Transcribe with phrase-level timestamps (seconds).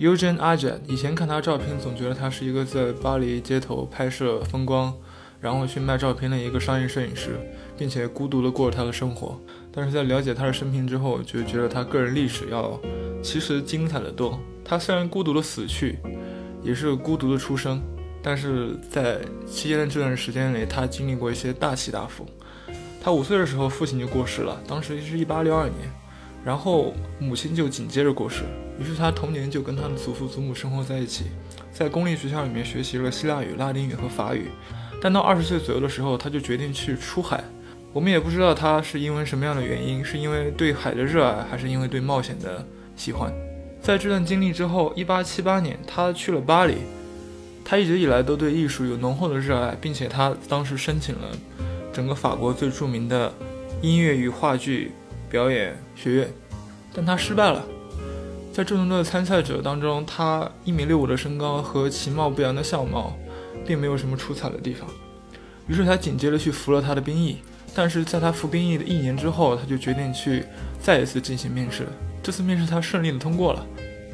[0.00, 4.94] Eugene Ajat，以前看他照片，总觉得他是一个在巴黎街头拍摄风光，
[5.42, 7.38] 然后去卖照片的一个商业摄影师，
[7.76, 9.38] 并且孤独的过着他的生活。
[9.70, 12.80] 但是在了解他的生平之后，就觉得他个人历史要
[13.22, 14.40] 其实精彩的多。
[14.64, 15.98] 他虽然孤独的死去，
[16.62, 17.82] 也是孤独的出生，
[18.22, 22.24] 但是在期间的这段时间里，他经历过一些大起大伏。
[23.02, 25.92] 他五岁的时候，父亲就过世了，当时是一八六二年，
[26.44, 28.44] 然后母亲就紧接着过世，
[28.78, 31.26] 于是他童年就跟他的祖父祖母生活在一起，
[31.72, 34.48] 在公立学校里面学习了希腊语、拉丁语和法语，
[35.02, 37.44] 但到二十岁左右的时候，他就决定去出海。
[37.92, 42.64] 我们也不知道他是因为什么样的原因，是因为对海的热爱，还是因为对冒险的
[42.96, 43.32] 喜欢。
[43.82, 46.76] 在这段经历之后，一八七八年，他去了巴黎。
[47.64, 51.28] 他一直以来都对艺术有浓厚的热爱，并且他当时申请了。
[51.92, 53.32] 整个法国最著名的
[53.82, 54.92] 音乐与话剧
[55.30, 56.28] 表演学院，
[56.92, 57.64] 但他失败了。
[58.52, 63.16] 在众多的参赛者当中，他一米六五的身高和其貌不扬的相貌，
[63.64, 64.88] 并没有什么出彩的地方。
[65.68, 67.38] 于是他紧接着去服了他的兵役。
[67.72, 70.44] 但是在他服兵役的一年之后，他就决定去
[70.80, 71.86] 再一次进行面试。
[72.20, 73.64] 这次面试他顺利的通过了。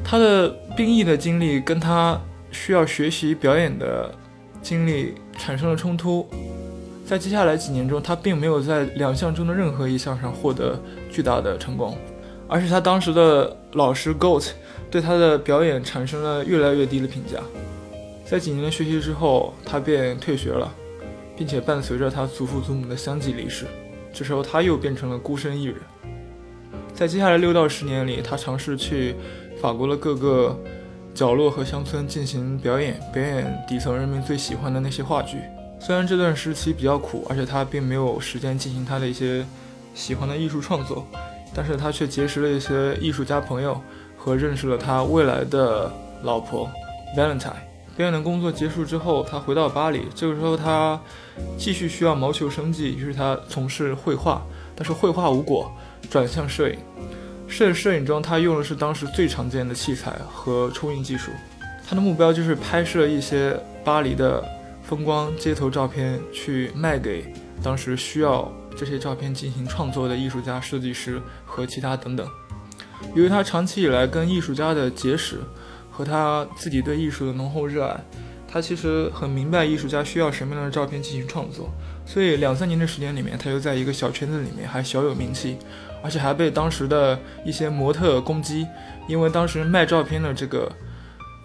[0.03, 4.13] 他的兵役的经历跟他需要学习表演的
[4.61, 6.29] 经历产生了冲突。
[7.07, 10.77] 在接下来几年中，他并没有在两项中的任何一项上获得
[11.09, 11.97] 巨大的成功，
[12.49, 14.49] 而是他当时的老师 Goat
[14.91, 17.39] 对他的表演产生了越来越低的评价。
[18.25, 20.69] 在几年的学习之后，他便退学了，
[21.37, 23.65] 并且伴随着他祖父祖母的相继离世，
[24.11, 25.77] 这时候他又变成了孤身一人。
[26.93, 29.15] 在接下来六到十年里，他尝试去
[29.61, 30.59] 法国的各个
[31.13, 35.37] 角落和乡村进行表演，表演底层人民最喜欢的那些话剧。
[35.79, 39.45] 虽然这段时期比较苦，而且他并没有时间进行他的一些
[39.93, 41.05] 喜欢的艺术创作，
[41.55, 43.79] 但是他却结识了一些艺术家朋友
[44.17, 45.91] 和认识了他未来的
[46.23, 46.69] 老婆
[47.15, 47.53] Valentine。
[47.95, 50.99] 表演的工作结束之后，他回到巴黎，这个时候他
[51.57, 54.41] 继续需要谋求生计，于是他从事绘画，
[54.75, 55.71] 但是绘画无果，
[56.09, 56.77] 转向摄影。
[57.47, 61.31] 摄摄影中，他用的是当时最常见的器材和冲印技术，
[61.87, 64.43] 他的目标就是拍摄一些巴黎的。
[64.87, 72.25] 风光街头照片去卖给当时需要这些照片进行创作的艺术家、设计师和其他等等。
[73.13, 75.39] 由于他长期以来跟艺术家的结识
[75.91, 77.99] 和他自己对艺术的浓厚热爱，
[78.47, 81.69] 他其实很明白艺术家需要什么样的照片进行创作。
[82.05, 85.57] 所以两三年的时间里面，他又在一个小圈子里面还小有名气，
[86.01, 88.65] 而且还被当时的一些模特攻击，
[89.09, 90.71] 因为当时卖照片的这个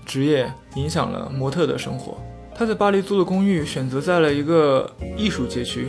[0.06, 2.16] 职业影响了模特的生活。
[2.54, 5.88] 他在巴黎租的公寓选择在了一个艺术街区，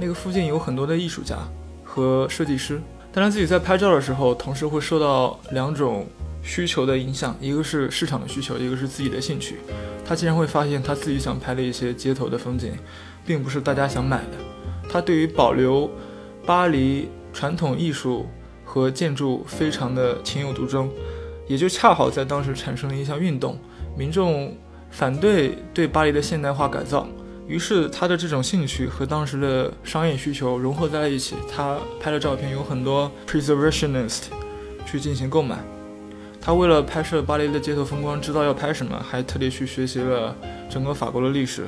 [0.00, 1.36] 那个附近有很多的艺术家
[1.84, 2.80] 和设计师。
[3.12, 6.06] 但他自己在拍照的时候，同时会受到两种
[6.42, 9.56] 需求的影响，一个是市场的需求，一个是自己的兴趣。
[10.04, 12.72] 他竟然会发现他自己想拍的一些街头的风景，
[13.26, 14.88] 并不是大家想买的。
[14.88, 15.90] 他对于保留
[16.46, 18.26] 巴黎传统艺术
[18.64, 20.88] 和建筑非常的情有独钟，
[21.48, 23.58] 也就恰好在当时产生了一项运动，
[23.96, 24.56] 民众。
[24.90, 27.06] 反对对巴黎的现代化改造，
[27.46, 31.36] 于是他的这种兴趣和当时的商业需求融合在了一起。
[31.54, 34.24] 他拍的照片有很多 preservationist
[34.84, 35.58] 去进行购买。
[36.40, 40.34] 他为了拍摄巴黎的街头风光，知道要拍什么，还特地去学习了
[40.68, 41.66] 整个法国的历史。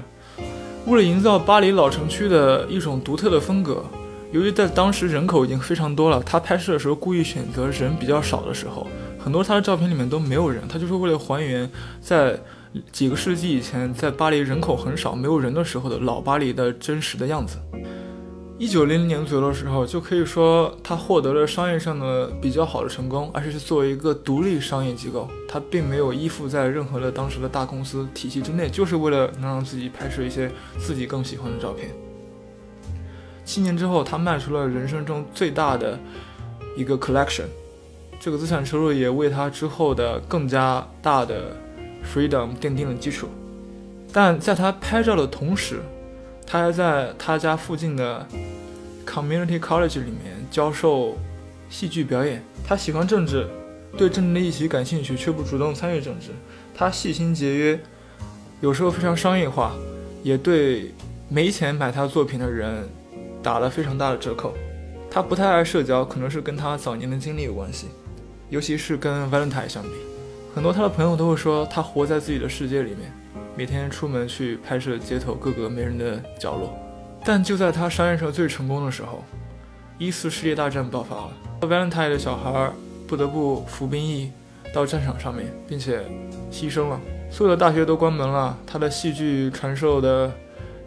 [0.86, 3.84] 为了营造巴黎老城区的一种独特的风格，
[4.32, 8.86] 由于在当时人口已经非常多了，他拍摄的时候故意选择人比较少的时候，
[9.18, 10.62] 很多他的照片里面都没有人。
[10.68, 11.70] 他就是为了还原
[12.00, 12.38] 在。
[12.92, 17.58] 几个世纪以前，在巴黎人口很少、没有人的时候的老巴黎的真实的样子。
[18.58, 30.48] 一九零零年左右的时候，就可以说他获得了商业上的比较好的成功，而且是作为一个独立商业机构，他并没有依附在任何的当时的大公司体系之内，就是为了能让自己拍摄一些
[30.78, 31.90] 自己更喜欢的照片。
[33.44, 35.98] 七年之后，他卖出了人生中最大的
[36.76, 37.46] 一个 collection，
[38.20, 41.56] 这个资产收入也为他之后的更加大的。
[42.04, 43.28] Freedom 奠定了基础，
[44.12, 45.80] 但在他拍照的同时，
[46.46, 48.26] 他还在他家附近的
[49.06, 51.16] Community College 里面教授
[51.68, 52.42] 戏剧表演。
[52.66, 53.46] 他喜欢政治，
[53.96, 56.30] 对政治的议题感兴趣，却不主动参与政治。
[56.74, 57.80] 他细心节约，
[58.60, 59.72] 有时候非常商业化，
[60.22, 60.92] 也对
[61.28, 62.88] 没钱买他作品的人
[63.42, 64.54] 打了非常大的折扣。
[65.10, 67.86] 他不太爱社交，可能是跟他早年的经历有关系，
[68.48, 69.90] 尤其是跟 Valentine 相比。
[70.52, 73.12] 很多他的朋友都会说，他活在自己的世界里面，
[73.56, 76.76] 每天出门去拍摄街头各个没人的角落。
[77.24, 79.22] 但就在他商业上最成功的时候，
[79.96, 81.30] 一次世界大战爆发了
[81.60, 82.72] ，Valentine 的小孩
[83.06, 84.32] 不得不服兵役，
[84.74, 86.00] 到战场上面，并且
[86.50, 87.00] 牺牲了。
[87.30, 90.32] 所有的大学都关门了，他的戏剧传授的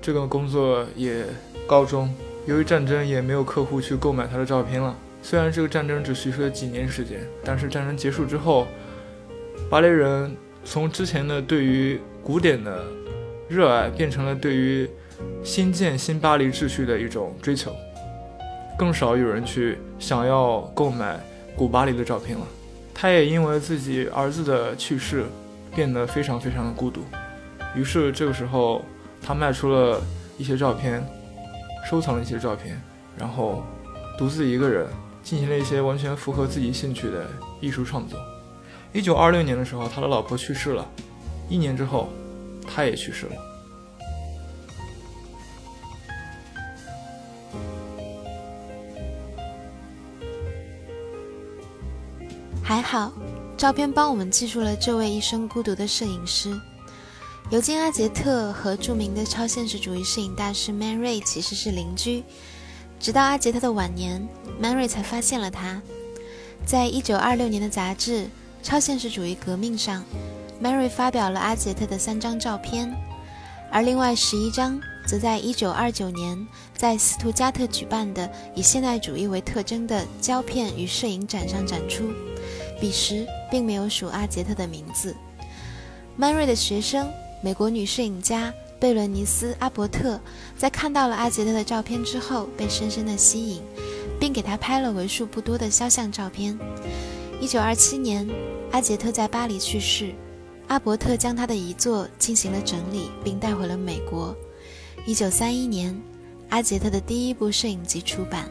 [0.02, 1.24] 这个工作也
[1.66, 2.14] 告终。
[2.46, 4.94] 由于战争，也没有客户去购买他的照片了。
[5.22, 8.68] 虽然这个战争只持续了几年时间，但是战争结束之后，
[9.70, 12.84] 巴黎人从之前的对于古典的
[13.50, 14.90] 热爱，变成了对于
[15.44, 17.76] 新建新巴黎秩序的一种追求。
[18.78, 21.20] 更少有人去想要购买
[21.56, 22.46] 古巴黎的照片了。
[22.94, 25.26] 他也因为自己儿子的去世，
[25.76, 27.02] 变得非常非常的孤独。
[27.76, 28.84] 于是这个时候，
[29.22, 30.02] 他卖出了
[30.38, 31.04] 一些照片，
[31.90, 32.80] 收藏了一些照片，
[33.18, 33.64] 然后
[34.18, 34.88] 独自一个人
[35.22, 37.26] 进行了一些完全符合自己兴趣的
[37.60, 38.20] 艺术创作。
[38.94, 40.88] 一九二六年的时候，他的老婆去世了，
[41.50, 42.10] 一年之后，
[42.68, 43.36] 他也去世了。
[52.64, 53.12] 还好，
[53.58, 56.56] 照片帮我们记住了这位一生孤独的摄影师。
[57.50, 62.24] 尤金·阿杰特和著名的超现实主义摄影大师 Mary 其实是邻居。
[63.00, 64.26] 直到阿杰特的晚年
[64.62, 65.82] ，Mary 才发现了他。
[66.66, 68.12] 在一九二六年的杂志
[68.64, 70.04] 《超现实主义革命》上
[70.64, 72.92] ，Mary 发表了阿杰特的三张照片，
[73.70, 82.06] 而另外十一张则在一九二九年在斯图加特举办的以现代主义为特征的胶片与摄影展上展出。
[82.80, 85.14] 彼时并没有署阿杰特的名字。
[86.18, 87.08] Mary 的学生、
[87.42, 90.20] 美国女摄影家贝伦尼斯·阿伯特
[90.58, 93.62] 在看到了阿杰特的照片之后，被深深的吸引，
[94.20, 96.58] 并给他拍了为数不多的肖像照片。
[97.44, 98.26] 1927年，
[98.72, 100.16] 阿杰特在巴黎去世，
[100.70, 104.34] 阿伯特将他的遗作进行了整理，并带回了美国。
[105.06, 106.02] 1931年，
[106.48, 108.50] 阿杰特的第一部摄影集出版。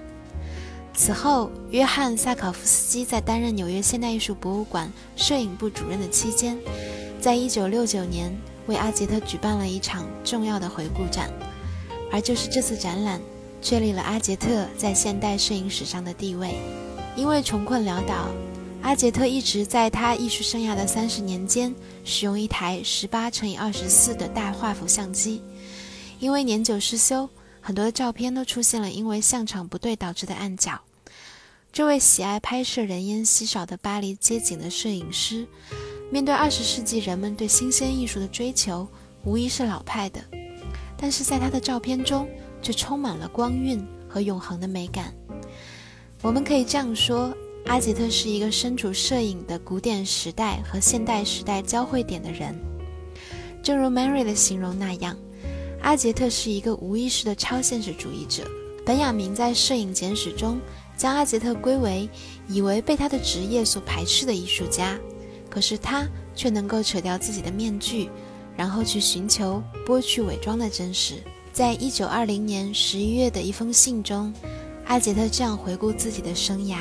[0.93, 6.59] 此后，约翰·萨考夫斯基在担任纽约现代艺术博物馆摄影部主任的期间，
[7.19, 11.31] 在1969年为阿杰特举办了一场重要的回顾展，
[12.13, 13.23] 而就是这次展览
[13.63, 16.57] 确立了阿杰特在现代摄影史上的地位。
[17.15, 18.29] 因为穷困潦倒，
[18.83, 21.75] 阿杰特一直在他艺术生涯的三十年间
[22.05, 25.41] 使用一台18乘以24的大画幅相机，
[26.19, 27.29] 因为年久失修。
[27.61, 30.81] 很多的照片都出现了因为相场不对导致的暗角。
[31.73, 35.47] 这位喜爱拍摄人烟稀少的巴黎街景的摄影师，
[36.11, 38.87] 面对二十世纪人们对新鲜艺术的追求，
[39.25, 40.21] 无疑是老派的，
[40.97, 42.29] 但是在他的照片中
[42.61, 45.15] 却充满了光晕和永恒的美感。
[46.21, 47.33] 我们可以这样说：
[47.67, 52.55] 阿杰特是一个身处摄影的古典时代和现代时代交汇点的人，
[53.63, 55.17] 正如 Mary 的形容那样。
[55.81, 58.45] 阿杰特是一个无意识的超现实主义者。
[58.85, 60.61] 本雅明在《摄影简史》中
[60.97, 62.09] 将阿杰特归为
[62.49, 64.99] 以为被他的职业所排斥的艺术家，
[65.49, 68.11] 可是他却能够扯掉自己的面具，
[68.57, 71.15] 然后去寻求剥去伪装的真实。
[71.53, 74.33] 在一九二零年十一月的一封信中，
[74.87, 76.79] 阿杰特这样回顾自己的生涯：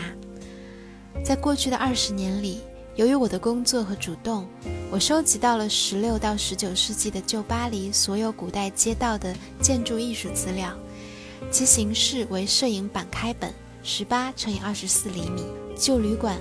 [1.24, 2.62] 在过去的二十年里。
[2.96, 4.46] 由于我的工作和主动，
[4.92, 10.76] 我收集到了十六到十九世纪的旧巴黎所有古代街道的建筑艺术资料，
[11.50, 15.46] 其形式为摄影板开本，十八乘以二十四厘米。
[15.76, 16.38] 旧旅馆、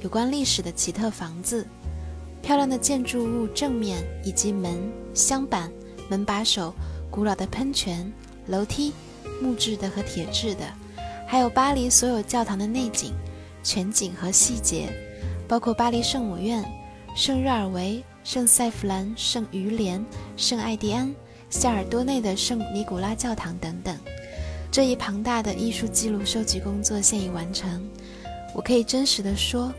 [0.00, 1.66] 有关历史的奇特房子、
[2.40, 5.70] 漂亮的建筑物正面以及门、镶板、
[6.08, 6.74] 门把手、
[7.10, 8.10] 古老的喷泉、
[8.46, 8.94] 楼梯、
[9.42, 10.64] 木质的和铁质的，
[11.28, 13.12] 还有巴黎所有教堂的内景、
[13.62, 14.88] 全景和细节。
[15.48, 16.64] 包括巴黎圣母院、
[17.16, 20.04] 圣日尔维、圣塞弗兰、圣于连、
[20.36, 21.12] 圣艾迪安、
[21.48, 23.96] 夏尔多内的圣尼古拉教堂等等。
[24.70, 27.84] 这一庞大的艺术记录收集工作现已完成。
[28.54, 29.74] 我可以真实的说，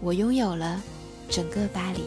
[0.00, 0.82] 我拥有了
[1.28, 2.00] 整个巴黎。